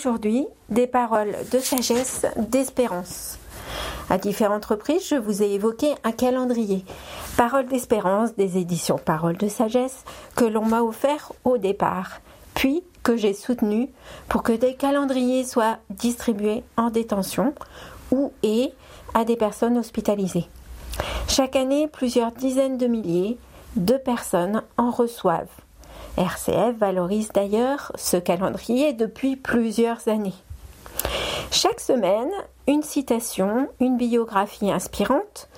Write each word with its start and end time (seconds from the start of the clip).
Aujourd'hui, 0.00 0.46
des 0.70 0.86
paroles 0.86 1.36
de 1.52 1.58
sagesse, 1.58 2.24
d'espérance. 2.38 3.38
À 4.08 4.16
différentes 4.16 4.64
reprises, 4.64 5.06
je 5.06 5.16
vous 5.16 5.42
ai 5.42 5.52
évoqué 5.52 5.88
un 6.04 6.12
calendrier, 6.12 6.86
Paroles 7.36 7.66
d'espérance 7.66 8.34
des 8.34 8.56
éditions 8.56 8.96
Paroles 8.96 9.36
de 9.36 9.48
sagesse, 9.48 10.04
que 10.36 10.46
l'on 10.46 10.64
m'a 10.64 10.80
offert 10.80 11.32
au 11.44 11.58
départ, 11.58 12.22
puis 12.54 12.82
que 13.02 13.18
j'ai 13.18 13.34
soutenu 13.34 13.90
pour 14.30 14.42
que 14.42 14.52
des 14.52 14.72
calendriers 14.72 15.44
soient 15.44 15.76
distribués 15.90 16.64
en 16.78 16.88
détention 16.88 17.52
ou 18.10 18.32
et 18.42 18.72
à 19.12 19.26
des 19.26 19.36
personnes 19.36 19.76
hospitalisées. 19.76 20.48
Chaque 21.28 21.56
année, 21.56 21.88
plusieurs 21.88 22.32
dizaines 22.32 22.78
de 22.78 22.86
milliers 22.86 23.36
de 23.76 23.98
personnes 23.98 24.62
en 24.78 24.90
reçoivent. 24.90 25.60
RCF 26.20 26.76
valorise 26.76 27.30
d'ailleurs 27.32 27.92
ce 27.94 28.18
calendrier 28.18 28.92
depuis 28.92 29.36
plusieurs 29.36 30.06
années. 30.06 30.34
Chaque 31.50 31.80
semaine, 31.80 32.28
une 32.68 32.82
citation, 32.82 33.68
une 33.80 33.96
biographie 33.96 34.70
inspirante, 34.70 35.48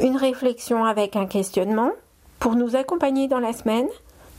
une 0.00 0.16
réflexion 0.16 0.84
avec 0.84 1.16
un 1.16 1.26
questionnement 1.26 1.90
pour 2.38 2.54
nous 2.54 2.76
accompagner 2.76 3.26
dans 3.26 3.40
la 3.40 3.52
semaine, 3.52 3.88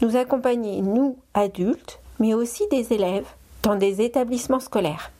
nous 0.01 0.15
accompagner, 0.15 0.81
nous, 0.81 1.17
adultes, 1.33 1.99
mais 2.19 2.33
aussi 2.33 2.65
des 2.71 2.93
élèves 2.93 3.27
dans 3.61 3.75
des 3.75 4.01
établissements 4.01 4.61
scolaires. 4.61 5.11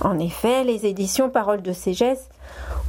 En 0.00 0.18
effet, 0.18 0.64
les 0.64 0.86
éditions 0.86 1.30
Paroles 1.30 1.62
de 1.62 1.72
Ségesse 1.72 2.28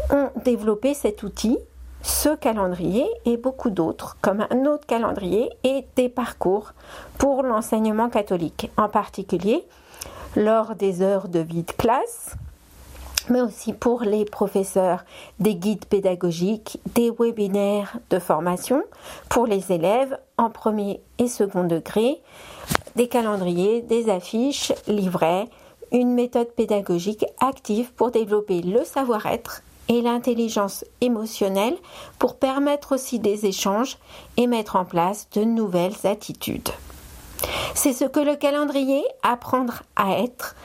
ont 0.10 0.30
développé 0.44 0.96
cet 0.96 1.22
outil, 1.22 1.60
ce 2.02 2.36
calendrier 2.36 3.08
et 3.26 3.38
beaucoup 3.38 3.70
d'autres, 3.70 4.18
comme 4.22 4.46
un 4.50 4.66
autre 4.66 4.86
calendrier 4.86 5.50
et 5.64 5.86
des 5.96 6.10
parcours 6.10 6.74
pour 7.18 7.44
l'enseignement 7.44 8.10
catholique, 8.10 8.72
en 8.78 8.90
particulier 8.90 9.64
lors 10.36 10.76
des 10.76 11.02
heures 11.02 11.28
de 11.28 11.40
vie 11.40 11.64
de 11.64 11.72
classe, 11.72 12.36
mais 13.30 13.42
aussi 13.42 13.74
pour 13.74 14.02
les 14.02 14.26
professeurs 14.26 15.04
des 15.40 15.56
guides 15.56 15.86
pédagogiques, 15.86 16.80
des 16.96 17.12
webinaires 17.12 17.98
de 18.10 18.20
formation, 18.20 18.84
pour 19.30 19.46
les 19.46 19.72
élèves 19.72 20.18
en 20.38 20.50
premier 20.50 21.02
et 21.20 21.28
second 21.28 21.66
degré, 21.66 22.22
des 22.96 23.08
calendriers, 23.08 23.82
des 23.82 24.10
affiches, 24.10 24.74
livrets, 24.88 25.48
une 25.92 26.14
méthode 26.14 26.52
pédagogique 26.52 27.26
active 27.40 27.92
pour 27.94 28.12
développer 28.12 28.62
le 28.62 28.84
savoir-être 28.84 29.62
et 29.88 30.02
l'intelligence 30.02 30.86
émotionnelle 31.02 31.76
pour 32.20 32.38
permettre 32.38 32.96
aussi 32.96 33.20
des 33.20 33.46
échanges 33.46 33.98
et 34.38 34.48
mettre 34.48 34.76
en 34.76 34.86
place 34.86 35.28
de 35.34 35.44
nouvelles 35.44 36.06
attitudes. 36.06 36.70
C'est 37.74 37.94
ce 37.94 38.06
que 38.06 38.20
le 38.20 38.36
calendrier 38.36 39.04
Apprendre 39.24 39.84
à 39.96 40.20
être 40.20 40.56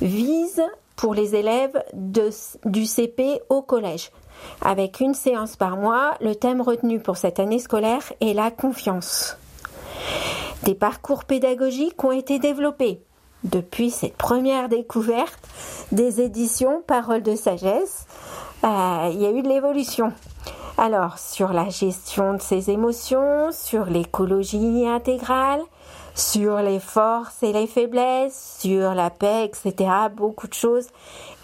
vise 0.00 0.62
pour 0.96 1.14
les 1.14 1.34
élèves 1.34 1.82
du 1.92 2.86
CP 2.86 3.40
au 3.48 3.62
collège. 3.62 4.10
Avec 4.60 5.00
une 5.00 5.14
séance 5.14 5.56
par 5.56 5.76
mois, 5.76 6.14
le 6.20 6.34
thème 6.34 6.60
retenu 6.60 7.00
pour 7.00 7.16
cette 7.16 7.40
année 7.40 7.58
scolaire 7.58 8.12
est 8.20 8.34
la 8.34 8.50
confiance. 8.50 9.36
Des 10.64 10.74
parcours 10.74 11.24
pédagogiques 11.24 12.02
ont 12.04 12.12
été 12.12 12.38
développés 12.38 13.00
depuis 13.44 13.90
cette 13.90 14.16
première 14.16 14.68
découverte 14.68 15.38
des 15.92 16.20
éditions 16.20 16.82
Paroles 16.86 17.22
de 17.22 17.36
sagesse. 17.36 18.06
Euh, 18.64 19.10
il 19.12 19.20
y 19.20 19.26
a 19.26 19.30
eu 19.30 19.42
de 19.42 19.48
l'évolution. 19.48 20.12
Alors, 20.78 21.18
sur 21.18 21.52
la 21.52 21.68
gestion 21.70 22.34
de 22.34 22.42
ses 22.42 22.70
émotions, 22.70 23.50
sur 23.52 23.86
l'écologie 23.86 24.86
intégrale, 24.86 25.62
sur 26.14 26.58
les 26.58 26.80
forces 26.80 27.42
et 27.42 27.52
les 27.52 27.66
faiblesses, 27.66 28.58
sur 28.60 28.94
la 28.94 29.10
paix, 29.10 29.44
etc. 29.44 29.90
Beaucoup 30.14 30.48
de 30.48 30.54
choses 30.54 30.86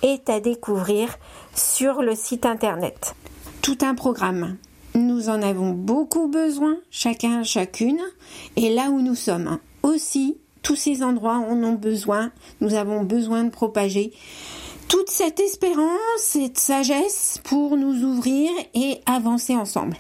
est 0.03 0.29
à 0.29 0.41
découvrir 0.41 1.09
sur 1.55 2.03
le 2.03 2.15
site 2.15 2.47
internet. 2.47 3.15
Tout 3.63 3.79
un 3.83 3.95
programme. 3.95 4.57
Nous 4.95 5.31
en 5.31 5.41
avons 5.41 5.71
beaucoup 5.71 6.29
besoin, 6.29 6.77
chacun, 6.91 7.43
chacune, 7.43 8.01
et 8.57 8.75
là 8.75 8.91
où 8.91 9.01
nous 9.01 9.15
sommes. 9.15 9.59
Aussi, 9.83 10.37
tous 10.63 10.77
ces 10.77 11.03
endroits 11.03 11.39
en 11.39 11.63
ont 11.65 11.75
besoin. 11.75 12.31
Nous 12.61 12.75
avons 12.75 13.03
besoin 13.03 13.45
de 13.45 13.51
propager 13.51 14.13
toute 14.89 15.11
cette 15.11 15.41
espérance, 15.41 15.91
cette 16.19 16.59
sagesse 16.59 17.41
pour 17.45 17.77
nous 17.77 18.05
ouvrir 18.05 18.51
et 18.75 19.01
avancer 19.07 19.55
ensemble. 19.55 19.97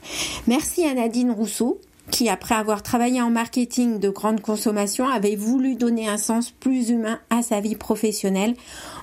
Merci 0.46 0.84
à 0.84 0.94
Nadine 0.94 1.30
Rousseau 1.30 1.80
qui, 2.10 2.28
après 2.28 2.54
avoir 2.54 2.82
travaillé 2.82 3.22
en 3.22 3.30
marketing 3.30 3.98
de 3.98 4.10
grande 4.10 4.40
consommation, 4.40 5.08
avait 5.08 5.36
voulu 5.36 5.76
donner 5.76 6.08
un 6.08 6.18
sens 6.18 6.50
plus 6.50 6.90
humain 6.90 7.20
à 7.30 7.42
sa 7.42 7.60
vie 7.60 7.76
professionnelle 7.76 8.54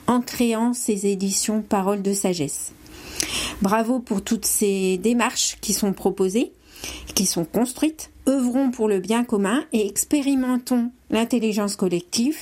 en 0.08 0.22
créant 0.22 0.74
ses 0.74 1.08
éditions 1.08 1.62
Paroles 1.62 2.02
de 2.02 2.14
sagesse. 2.14 2.74
Bravo 3.62 4.00
pour 4.00 4.22
toutes 4.22 4.46
ces 4.46 4.98
démarches 4.98 5.58
qui 5.62 5.74
sont 5.74 5.94
proposées, 5.94 6.54
qui 7.16 7.26
sont 7.26 7.46
construites. 7.46 8.12
Œuvrons 8.28 8.72
pour 8.72 8.88
le 8.88 9.00
bien 9.00 9.24
commun 9.24 9.66
et 9.74 9.88
expérimentons 9.88 10.92
l'intelligence 11.10 11.76
collective. 11.76 12.38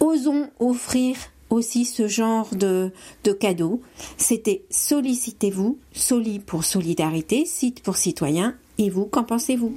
Osons 0.00 0.50
offrir 0.58 1.16
aussi 1.50 1.84
ce 1.84 2.08
genre 2.08 2.54
de, 2.54 2.90
de 3.24 3.32
cadeaux. 3.32 3.80
C'était 4.16 4.64
Sollicitez-vous, 4.70 5.78
Soli 5.92 6.38
pour 6.38 6.64
solidarité, 6.64 7.44
Site 7.46 7.82
pour 7.82 7.96
citoyens 7.96 8.54
et 8.78 8.90
vous, 8.90 9.06
qu'en 9.06 9.24
pensez-vous? 9.24 9.76